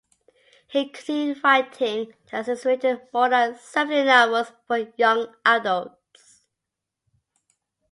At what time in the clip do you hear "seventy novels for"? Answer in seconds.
3.59-4.91